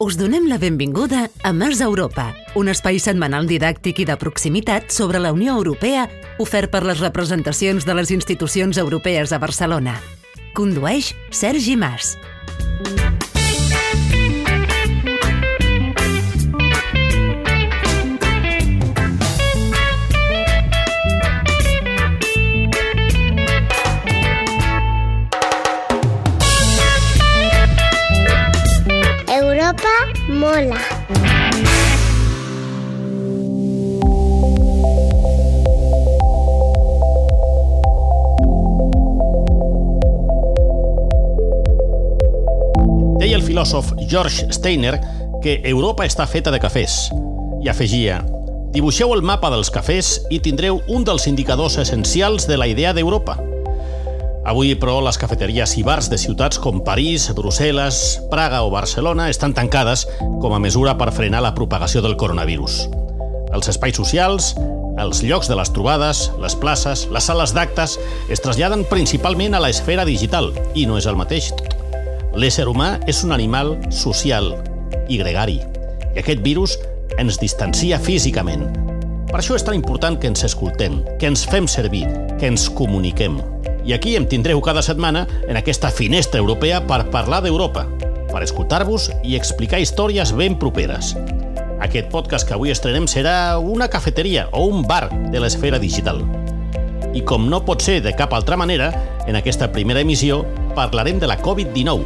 [0.00, 5.20] Us donem la benvinguda a Mars Europa, un espai setmanal didàctic i de proximitat sobre
[5.20, 6.06] la Unió Europea
[6.40, 9.98] ofert per les representacions de les institucions europees a Barcelona.
[10.56, 12.14] Condueix Sergi Mas.
[29.80, 30.76] Europa mola.
[43.18, 44.98] Deia el filòsof George Steiner
[45.42, 47.08] que Europa està feta de cafès.
[47.60, 48.20] I afegia,
[48.74, 53.49] dibuixeu el mapa dels cafès i tindreu un dels indicadors essencials de la idea d'Europa.
[54.48, 57.98] Avui, però, les cafeteries i bars de ciutats com París, Brussel·les,
[58.32, 60.06] Praga o Barcelona estan tancades
[60.40, 62.86] com a mesura per frenar la propagació del coronavirus.
[63.52, 64.54] Els espais socials,
[65.00, 67.98] els llocs de les trobades, les places, les sales d'actes
[68.32, 71.52] es traslladen principalment a l'esfera digital i no és el mateix.
[72.32, 74.54] L'ésser humà és un animal social
[75.10, 75.60] i gregari
[76.14, 76.78] i aquest virus
[77.20, 78.70] ens distancia físicament.
[79.30, 82.06] Per això és tan important que ens escoltem, que ens fem servir,
[82.40, 83.36] que ens comuniquem.
[83.84, 87.86] I aquí em tindreu cada setmana en aquesta finestra europea per parlar d'Europa,
[88.30, 91.14] per escoltar-vos i explicar històries ben properes.
[91.80, 96.20] Aquest podcast que avui estrenem serà una cafeteria o un bar de l'esfera digital.
[97.16, 98.92] I com no pot ser de cap altra manera,
[99.26, 100.44] en aquesta primera emissió
[100.76, 102.04] parlarem de la Covid-19,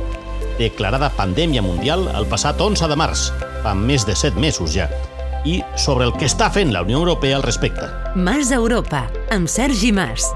[0.58, 3.26] declarada pandèmia mundial el passat 11 de març,
[3.64, 4.88] fa més de 7 mesos ja,
[5.44, 7.90] i sobre el que està fent la Unió Europea al respecte.
[8.14, 10.30] Mars Europa, amb Sergi Mas.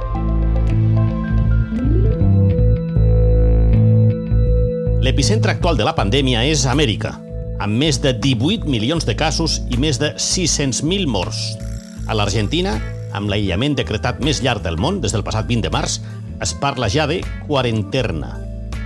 [4.99, 7.13] L'epicentre actual de la pandèmia és Amèrica,
[7.63, 11.39] amb més de 18 milions de casos i més de 600.000 morts.
[12.11, 12.73] A l'Argentina,
[13.15, 16.01] amb l'aïllament decretat més llarg del món des del passat 20 de març,
[16.43, 18.33] es parla ja de quaranterna.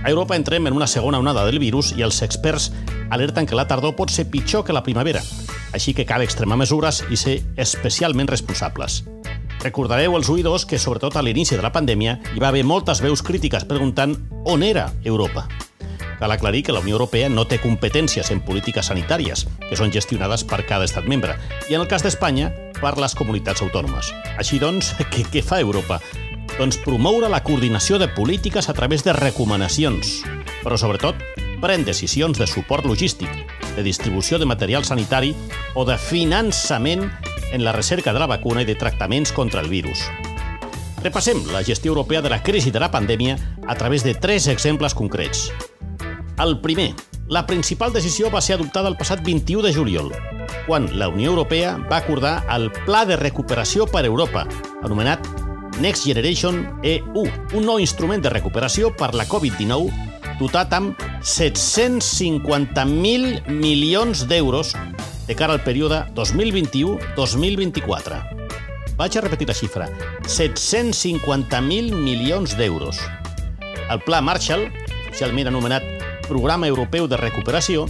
[0.03, 2.69] A Europa entrem en una segona onada del virus i els experts
[3.09, 5.25] alerten que la tardor pot ser pitjor que la primavera,
[5.73, 9.01] així que cal extremar mesures i ser especialment responsables.
[9.65, 13.25] Recordareu els oïdors que, sobretot a l'inici de la pandèmia, hi va haver moltes veus
[13.25, 15.47] crítiques preguntant on era Europa.
[16.23, 20.45] Cal aclarir que la Unió Europea no té competències en polítiques sanitàries, que són gestionades
[20.47, 21.33] per cada estat membre,
[21.67, 22.45] i en el cas d'Espanya,
[22.77, 24.13] per les comunitats autònomes.
[24.39, 25.97] Així doncs, què, què fa Europa?
[26.53, 30.21] Doncs promoure la coordinació de polítiques a través de recomanacions,
[30.61, 31.19] però sobretot
[31.59, 33.27] pren decisions de suport logístic,
[33.75, 35.33] de distribució de material sanitari
[35.75, 37.03] o de finançament
[37.51, 40.07] en la recerca de la vacuna i de tractaments contra el virus.
[41.03, 43.35] Repassem la gestió europea de la crisi de la pandèmia
[43.67, 45.49] a través de tres exemples concrets.
[46.39, 46.95] El primer,
[47.29, 50.11] la principal decisió va ser adoptada el passat 21 de juliol,
[50.65, 54.47] quan la Unió Europea va acordar el Pla de Recuperació per Europa,
[54.81, 55.27] anomenat
[55.79, 59.91] Next Generation EU, un nou instrument de recuperació per la Covid-19
[60.39, 64.75] dotat amb 750.000 milions d'euros
[65.27, 68.43] de cara al període 2021-2024.
[68.97, 69.89] Vaig a repetir la xifra.
[70.25, 72.99] 750.000 milions d'euros.
[73.89, 74.71] El Pla Marshall,
[75.07, 76.02] oficialment anomenat
[76.33, 77.83] Programa Europeu de Recuperació,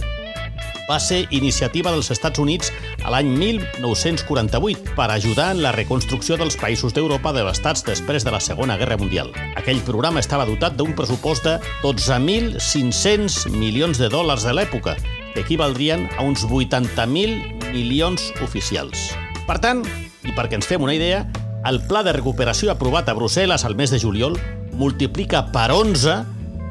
[0.84, 2.68] va ser iniciativa dels Estats Units
[3.00, 8.42] a l'any 1948 per ajudar en la reconstrucció dels països d'Europa devastats després de la
[8.44, 9.32] Segona Guerra Mundial.
[9.56, 14.98] Aquell programa estava dotat d'un pressupost de 12.500 milions de dòlars de l'època,
[15.32, 19.08] que equivaldrien a uns 80.000 milions oficials.
[19.48, 19.80] Per tant,
[20.20, 21.24] i perquè ens fem una idea,
[21.64, 24.36] el pla de recuperació aprovat a Brussel·les al mes de juliol
[24.76, 26.20] multiplica per 11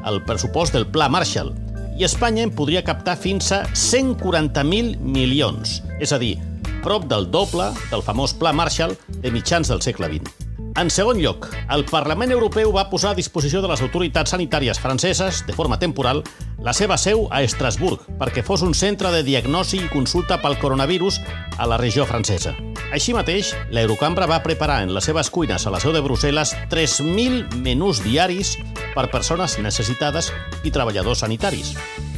[0.06, 1.54] el pressupost del Pla Marshall,
[1.98, 6.36] i Espanya en podria captar fins a 140.000 milions, és a dir,
[6.84, 10.43] prop del doble del famós Pla Marshall de mitjans del segle XX.
[10.74, 15.44] En segon lloc, el Parlament Europeu va posar a disposició de les autoritats sanitàries franceses,
[15.46, 16.24] de forma temporal,
[16.66, 21.20] la seva seu a Estrasburg perquè fos un centre de diagnosi i consulta pel coronavirus
[21.62, 22.56] a la regió francesa.
[22.90, 27.62] Així mateix, l'Eurocambra va preparar en les seves cuines a la seu de Brussel·les 3.000
[27.62, 28.56] menús diaris
[28.96, 30.32] per persones necessitades
[30.66, 31.76] i treballadors sanitaris.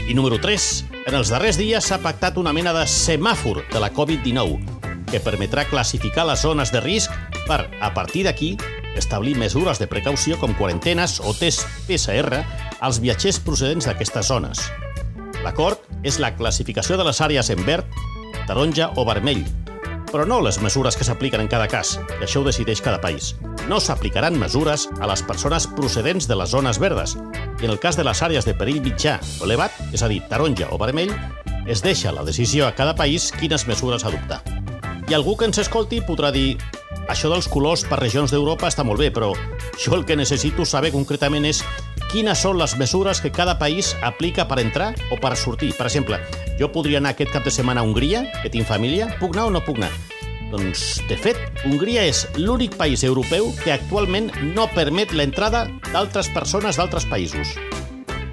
[0.08, 0.72] I número 3.
[1.04, 5.68] En els darrers dies s'ha pactat una mena de semàfor de la Covid-19 que permetrà
[5.68, 7.12] classificar les zones de risc
[7.46, 8.56] per, a partir d'aquí,
[8.96, 12.42] establir mesures de precaució com quarantenes o test PCR
[12.80, 14.66] als viatgers procedents d'aquestes zones.
[15.44, 17.86] L'acord és la classificació de les àrees en verd,
[18.48, 19.44] taronja o vermell,
[20.10, 23.34] però no les mesures que s'apliquen en cada cas, i això ho decideix cada país.
[23.68, 27.16] No s'aplicaran mesures a les persones procedents de les zones verdes,
[27.60, 30.22] i en el cas de les àrees de perill mitjà o elevat, és a dir,
[30.30, 31.12] taronja o vermell,
[31.66, 34.42] es deixa la decisió a cada país quines mesures adoptar.
[35.06, 36.56] I algú que ens escolti podrà dir
[37.08, 39.32] això dels colors per regions d'Europa està molt bé, però
[39.78, 41.62] jo el que necessito saber concretament és
[42.10, 45.72] quines són les mesures que cada país aplica per entrar o per sortir.
[45.76, 46.20] Per exemple,
[46.60, 49.54] jo podria anar aquest cap de setmana a Hongria, que tinc família, puc anar o
[49.56, 49.92] no puc anar?
[50.50, 56.78] Doncs, de fet, Hongria és l'únic país europeu que actualment no permet l'entrada d'altres persones
[56.78, 57.56] d'altres països.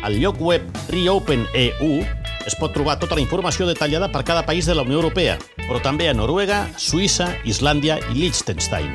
[0.03, 2.03] Al lloc web Reopen EU
[2.45, 5.37] es pot trobar tota la informació detallada per cada país de la Unió Europea,
[5.67, 8.91] però també a Noruega, Suïssa, Islàndia i Liechtenstein.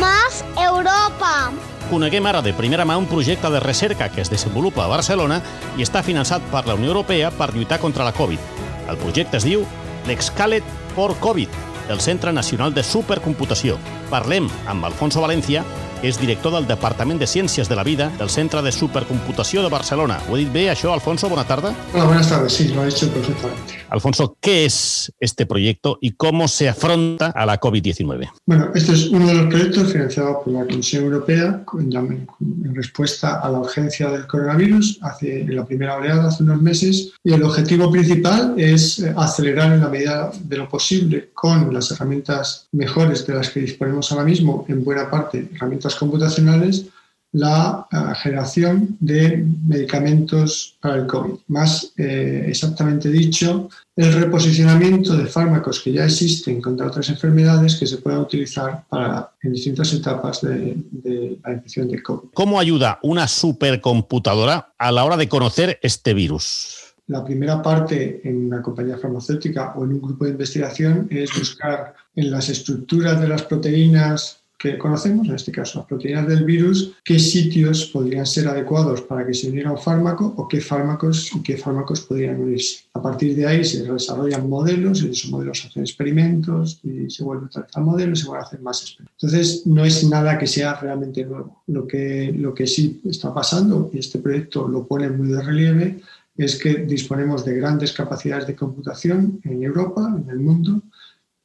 [0.00, 1.52] Más Europa.
[1.90, 5.40] Coneguem ara de primera mà un projecte de recerca que es desenvolupa a Barcelona
[5.78, 8.42] i està finançat per la Unió Europea per lluitar contra la Covid.
[8.90, 9.64] El projecte es diu
[10.06, 10.64] l'Excalet
[10.94, 11.50] for Covid,
[11.88, 13.78] del Centre Nacional de Supercomputació.
[14.10, 15.64] Parlem amb Alfonso Valencia,
[16.02, 20.18] és director del Departament de Ciències de la Vida del Centre de Supercomputació de Barcelona.
[20.28, 21.28] Ho he dit bé, això, Alfonso?
[21.28, 21.74] Bona tarda.
[21.94, 22.52] Hola, buenas tardes.
[22.52, 23.80] Sí, lo ha hecho perfectamente.
[23.88, 28.30] Alfonso, ¿qué es este proyecto y cómo se afronta a la COVID-19?
[28.46, 33.50] Bueno, este es uno de los proyectos financiados por la Comisión Europea en respuesta a
[33.50, 37.12] la urgencia del coronavirus hace en la primera oleada, hace unos meses.
[37.24, 41.90] Y el objetivo principal es eh, acelerar en la medida de lo posible con las
[41.90, 46.86] herramientas mejores de las que disponemos ahora mismo, en buena parte herramientas computacionales,
[47.32, 51.34] la eh, generación de medicamentos para el COVID.
[51.48, 57.86] Más eh, exactamente dicho, el reposicionamiento de fármacos que ya existen contra otras enfermedades que
[57.86, 62.30] se puedan utilizar para, en distintas etapas de, de la infección de COVID.
[62.32, 66.94] ¿Cómo ayuda una supercomputadora a la hora de conocer este virus?
[67.08, 71.94] La primera parte en una compañía farmacéutica o en un grupo de investigación es buscar
[72.16, 76.94] en las estructuras de las proteínas que conocemos, en este caso las proteínas del virus,
[77.04, 81.42] qué sitios podrían ser adecuados para que se uniera un fármaco o qué fármacos y
[81.42, 82.84] qué fármacos podrían unirse.
[82.94, 87.22] A partir de ahí se desarrollan modelos y esos modelos se hacen experimentos y se
[87.22, 89.22] vuelve a tratar modelos se vuelve a hacer más experimentos.
[89.22, 91.62] Entonces no es nada que sea realmente nuevo.
[91.66, 96.00] Lo que, lo que sí está pasando, y este proyecto lo pone muy de relieve,
[96.36, 100.82] es que disponemos de grandes capacidades de computación en Europa, en el mundo.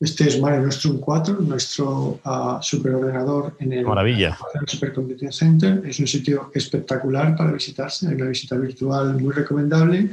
[0.01, 4.35] Este es Mare Nostrum 4, nuestro uh, superordenador en el, Maravilla.
[4.59, 5.83] el Supercomputing Center.
[5.85, 10.09] Es un sitio espectacular para visitarse, hay una visita virtual muy recomendable.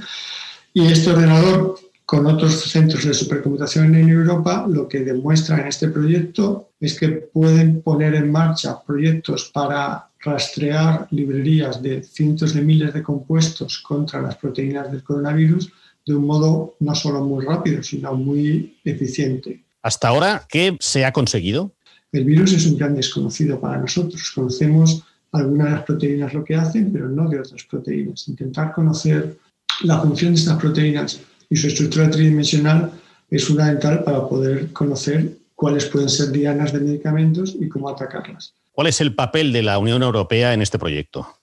[0.74, 5.88] Y este ordenador, con otros centros de supercomputación en Europa, lo que demuestra en este
[5.88, 12.92] proyecto es que pueden poner en marcha proyectos para rastrear librerías de cientos de miles
[12.92, 15.72] de compuestos contra las proteínas del coronavirus
[16.04, 19.64] de un modo no solo muy rápido, sino muy eficiente.
[19.82, 21.72] Hasta ahora, ¿qué se ha conseguido?
[22.12, 24.32] El virus es un gran desconocido para nosotros.
[24.34, 28.28] Conocemos algunas de las proteínas lo que hacen, pero no de otras proteínas.
[28.28, 29.36] Intentar conocer
[29.82, 31.20] la función de estas proteínas
[31.50, 32.92] y su estructura tridimensional
[33.30, 38.54] es fundamental para poder conocer cuáles pueden ser dianas de medicamentos y cómo atacarlas.
[38.72, 41.37] ¿Cuál es el papel de la Unión Europea en este proyecto?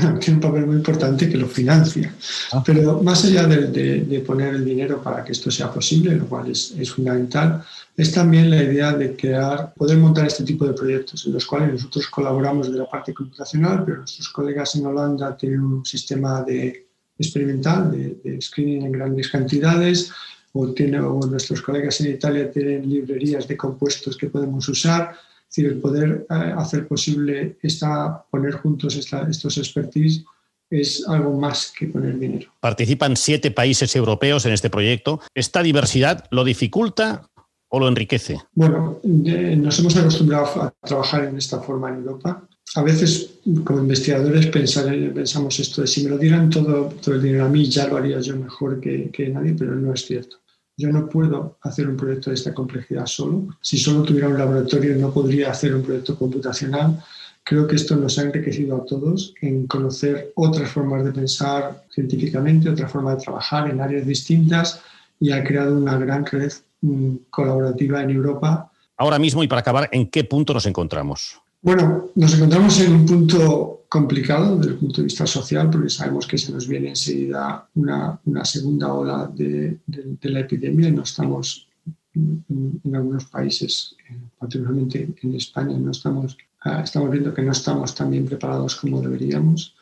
[0.00, 2.14] Bueno, tiene un papel muy importante que lo financia.
[2.52, 2.62] Ah.
[2.64, 6.26] Pero más allá de, de, de, poner el dinero para que esto sea posible, lo
[6.26, 7.64] cual es, es, fundamental,
[7.96, 11.72] es también la idea de crear, poder montar este tipo de proyectos en los cuales
[11.72, 16.86] nosotros colaboramos de la parte computacional, pero nuestros colegas en Holanda tienen un sistema de
[17.18, 20.12] experimental de, de screening en grandes cantidades,
[20.52, 25.14] o, tiene, o nuestros colegas en Italia tienen librerías de compuestos que podemos usar.
[25.48, 30.24] Es decir, el poder eh, hacer posible esta, poner juntos esta, estos expertise
[30.70, 32.50] es algo más que poner dinero.
[32.60, 35.20] Participan siete países europeos en este proyecto.
[35.34, 37.30] ¿Esta diversidad lo dificulta
[37.68, 38.38] o lo enriquece?
[38.52, 42.46] Bueno, eh, nos hemos acostumbrado a trabajar en esta forma en Europa.
[42.74, 47.22] A veces, como investigadores, pensar, pensamos esto de si me lo dieran todo, todo el
[47.22, 50.36] dinero a mí, ya lo haría yo mejor que, que nadie, pero no es cierto.
[50.78, 53.48] Yo no puedo hacer un proyecto de esta complejidad solo.
[53.60, 57.02] Si solo tuviera un laboratorio no podría hacer un proyecto computacional.
[57.42, 62.70] Creo que esto nos ha enriquecido a todos en conocer otras formas de pensar científicamente,
[62.70, 64.80] otra forma de trabajar en áreas distintas
[65.18, 68.70] y ha creado una gran red mm, colaborativa en Europa.
[68.96, 71.40] Ahora mismo, y para acabar, ¿en qué punto nos encontramos?
[71.60, 76.26] Bueno, nos encontramos en un punto complicado desde el punto de vista social porque sabemos
[76.26, 80.92] que se nos viene enseguida una, una segunda ola de, de, de, la epidemia y
[80.92, 81.68] no estamos
[82.14, 82.44] en,
[82.84, 87.94] en algunos países, eh, particularmente en España, no estamos, uh, estamos viendo que no estamos
[87.94, 89.74] tan bien preparados como deberíamos.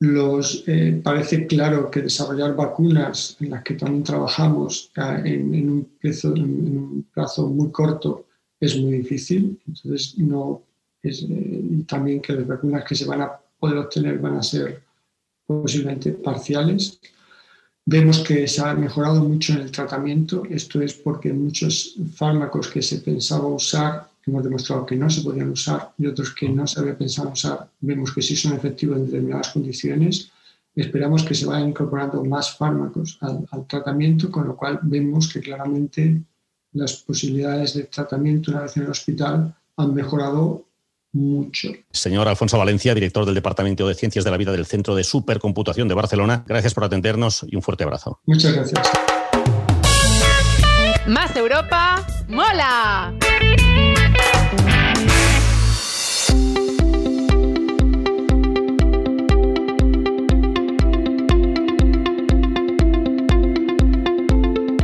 [0.00, 5.70] Los, eh, parece claro que desarrollar vacunas en las que también trabajamos uh, en, en,
[5.70, 8.26] un plazo, en un plazo muy corto
[8.60, 10.62] es muy difícil, entonces no
[11.02, 14.42] es, eh, y también que las vacunas que se van a poder obtener van a
[14.42, 14.82] ser
[15.46, 17.00] posiblemente parciales.
[17.84, 20.42] Vemos que se ha mejorado mucho en el tratamiento.
[20.48, 25.50] Esto es porque muchos fármacos que se pensaba usar hemos demostrado que no se podían
[25.50, 29.06] usar y otros que no se había pensado usar, vemos que sí son efectivos en
[29.06, 30.30] determinadas condiciones.
[30.76, 35.40] Esperamos que se vayan incorporando más fármacos al, al tratamiento, con lo cual vemos que
[35.40, 36.22] claramente
[36.72, 40.64] las posibilidades de tratamiento una vez en el hospital han mejorado
[41.12, 41.68] mucho.
[41.90, 45.88] Señor Alfonso Valencia, director del Departamento de Ciencias de la Vida del Centro de Supercomputación
[45.88, 48.20] de Barcelona, gracias por atendernos y un fuerte abrazo.
[48.26, 48.80] Muchas gracias.
[51.06, 53.12] Más Europa, mola.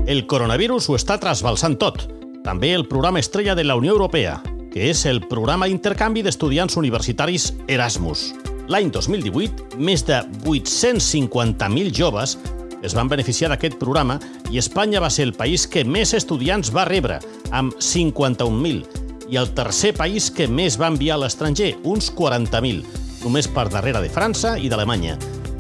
[0.09, 2.07] El coronavirus ho està trasbalsant tot.
[2.41, 4.39] També el programa estrella de la Unió Europea,
[4.73, 8.33] que és el programa d'intercanvi d'estudiants universitaris Erasmus.
[8.69, 12.37] L'any 2018, més de 850.000 joves
[12.85, 14.19] es van beneficiar d'aquest programa
[14.53, 17.19] i Espanya va ser el país que més estudiants va rebre,
[17.51, 18.85] amb 51.000,
[19.29, 22.85] i el tercer país que més va enviar a l'estranger, uns 40.000,
[23.25, 25.19] només per darrere de França i d'Alemanya.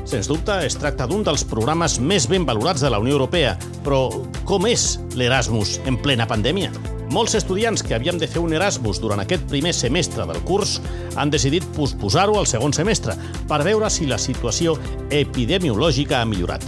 [0.09, 4.07] Sens dubte, es tracta d'un dels programes més ben valorats de la Unió Europea, però
[4.49, 6.98] com és l'Erasmus en plena pandèmia?
[7.09, 10.75] Molts estudiants que havien de fer un Erasmus durant aquest primer semestre del curs
[11.17, 13.15] han decidit posposar-ho al segon semestre
[13.49, 14.75] per veure si la situació
[15.09, 16.67] epidemiològica ha millorat.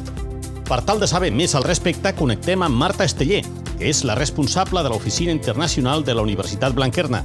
[0.64, 3.42] Per tal de saber més al respecte, connectem amb Marta Esteller,
[3.76, 7.20] que és la responsable de l'Oficina Internacional de la Universitat Blanquerna.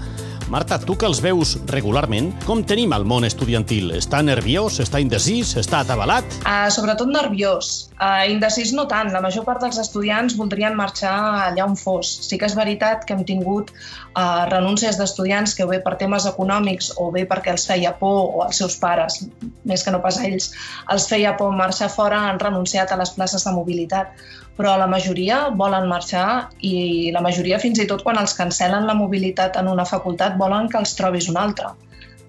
[0.45, 3.89] Marta, tu que els veus regularment, com tenim el món estudiantil?
[3.97, 4.77] Està nerviós?
[4.83, 5.55] Està indecís?
[5.57, 6.37] Està atabalat?
[6.43, 7.89] Uh, sobretot nerviós.
[7.95, 9.09] Uh, indecís no tant.
[9.15, 11.15] La major part dels estudiants voldrien marxar
[11.47, 12.11] allà on fos.
[12.27, 16.93] Sí que és veritat que hem tingut uh, renúncies d'estudiants que bé per temes econòmics
[17.01, 19.23] o bé perquè els feia por o als seus pares,
[19.65, 20.51] més que no pas ells,
[20.93, 24.13] els feia por marxar fora, han renunciat a les places de mobilitat
[24.57, 28.95] però la majoria volen marxar i la majoria fins i tot quan els cancelen la
[28.95, 31.75] mobilitat en una facultat volen que els trobis una altra.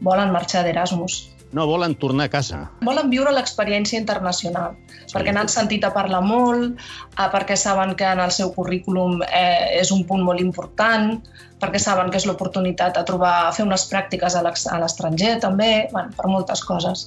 [0.03, 1.23] Volen marxar d'Erasmus.
[1.57, 2.59] No volen tornar a casa.
[2.85, 5.13] Volen viure l'experiència internacional, sí.
[5.15, 6.75] perquè n'han sentit a parlar molt,
[7.15, 11.15] eh, perquè saben que en el seu currículum eh, és un punt molt important,
[11.63, 14.43] perquè saben que és l'oportunitat de trobar, fer unes pràctiques a
[14.83, 17.07] l'estranger també, bueno, per moltes coses.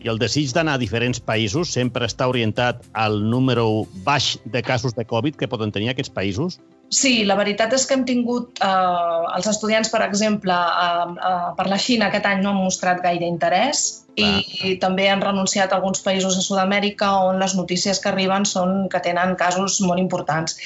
[0.00, 4.96] I el desig d'anar a diferents països sempre està orientat al número baix de casos
[4.96, 6.56] de Covid que poden tenir aquests països?
[6.90, 8.58] Sí, la veritat és que hem tingut...
[8.66, 12.98] Eh, els estudiants, per exemple, eh, eh, per la Xina aquest any no han mostrat
[13.04, 13.84] gaire interès
[14.18, 14.26] i,
[14.66, 18.88] i també han renunciat a alguns països de Sud-amèrica on les notícies que arriben són
[18.90, 20.56] que tenen casos molt importants.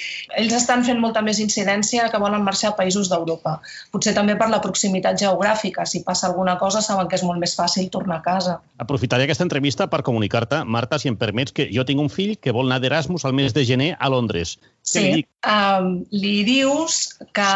[0.41, 3.59] Ells estan fent molta més incidència que volen marxar a països d'Europa.
[3.93, 5.85] Potser també per la proximitat geogràfica.
[5.87, 8.59] Si passa alguna cosa saben que és molt més fàcil tornar a casa.
[8.81, 12.55] Aprofitaré aquesta entrevista per comunicar-te, Marta, si em permets, que jo tinc un fill que
[12.55, 14.57] vol anar d'Erasmus al mes de gener a Londres.
[14.85, 16.97] Sí, li, um, li dius
[17.33, 17.51] que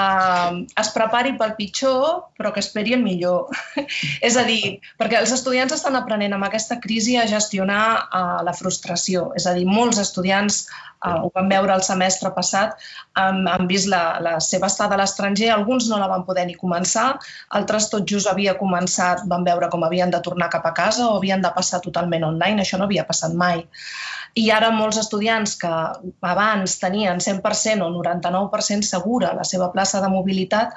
[0.81, 3.53] es prepari pel pitjor, però que esperi el millor.
[4.29, 8.57] és a dir, perquè els estudiants estan aprenent amb aquesta crisi a gestionar uh, la
[8.57, 9.29] frustració.
[9.37, 10.63] És a dir, molts estudiants
[11.05, 12.81] uh, ho van veure el semestre passat,
[13.21, 16.57] han, han vist la, la seva estada a l'estranger, alguns no la van poder ni
[16.57, 17.11] començar,
[17.61, 21.19] altres tot just havia començat, van veure com havien de tornar cap a casa o
[21.21, 23.67] havien de passar totalment online, això no havia passat mai.
[24.39, 25.73] I ara molts estudiants que
[26.31, 30.77] abans tenien 100% o 99% segura la seva plaça de mobilitat,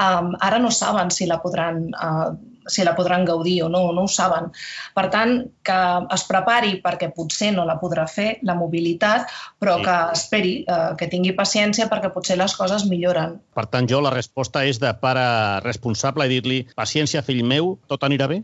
[0.00, 2.32] um, ara no saben si la podran uh,
[2.66, 4.50] si la podran gaudir o no, no ho saben.
[4.94, 5.34] Per tant,
[5.66, 5.78] que
[6.14, 9.86] es prepari perquè potser no la podrà fer, la mobilitat, però sí.
[9.86, 13.38] que esperi, eh, que tingui paciència perquè potser les coses milloren.
[13.54, 15.24] Per tant, jo la resposta és de pare
[15.66, 18.42] responsable i dir-li paciència, fill meu, tot anirà bé?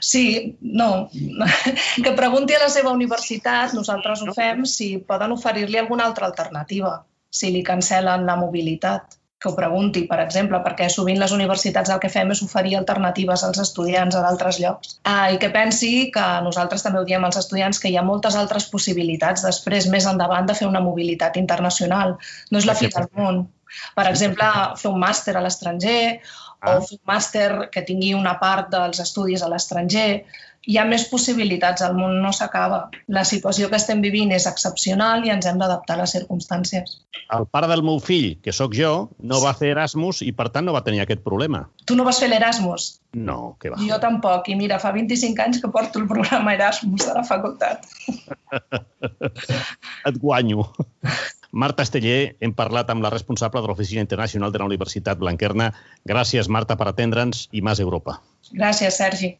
[0.00, 1.08] Sí, no.
[2.04, 6.96] Que pregunti a la seva universitat, nosaltres ho fem, si poden oferir-li alguna altra alternativa,
[7.30, 11.98] si li cancel·len la mobilitat que ho pregunti, per exemple, perquè sovint les universitats el
[12.00, 14.94] que fem és oferir alternatives als estudiants a d'altres llocs.
[15.10, 18.38] Ah, I que pensi que nosaltres també ho diem als estudiants que hi ha moltes
[18.40, 22.16] altres possibilitats després, més endavant, de fer una mobilitat internacional.
[22.50, 23.44] No és la fi del món.
[23.98, 24.48] Per exemple,
[24.80, 26.00] fer un màster a l'estranger
[26.64, 26.78] ah.
[26.78, 30.24] o fer un màster que tingui una part dels estudis a l'estranger.
[30.64, 32.86] Hi ha més possibilitats, el món no s'acaba.
[33.12, 36.94] La situació que estem vivint és excepcional i ens hem d'adaptar a les circumstàncies.
[37.36, 40.64] El pare del meu fill, que sóc jo, no va fer Erasmus i, per tant,
[40.64, 41.66] no va tenir aquest problema.
[41.84, 42.88] Tu no vas fer l'Erasmus?
[43.28, 43.80] No, que va.
[43.84, 44.48] Jo tampoc.
[44.48, 47.84] I mira, fa 25 anys que porto el programa Erasmus de la facultat.
[50.08, 50.70] Et guanyo.
[51.54, 55.68] Marta Esteller, hem parlat amb la responsable de l'Oficina Internacional de la Universitat Blanquerna.
[56.02, 58.16] Gràcies, Marta, per atendre'ns i Mas Europa.
[58.50, 59.36] Gràcies, Sergi.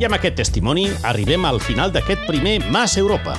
[0.00, 3.36] I amb aquest testimoni arribem al final d'aquest primer Mas Europa.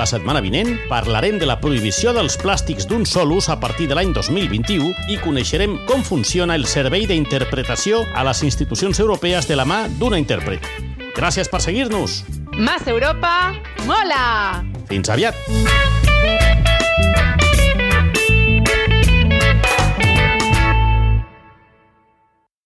[0.00, 4.00] La setmana vinent parlarem de la prohibició dels plàstics d'un sol ús a partir de
[4.00, 9.68] l'any 2021 i coneixerem com funciona el servei d'interpretació a les institucions europees de la
[9.68, 10.64] mà d'una intèrpret.
[11.16, 12.22] Gràcies per seguir-nos.
[12.56, 13.52] Más Europa,
[13.84, 14.64] mola!
[14.88, 15.85] Fins aviat!